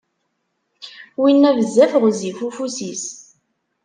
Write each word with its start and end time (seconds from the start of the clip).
Winna, 1.21 1.49
bezzaf 1.57 1.91
ɣezzif 2.01 2.39
ufus-is. 2.47 3.05